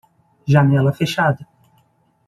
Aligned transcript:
Janela 0.53 0.91
fechada. 0.99 1.43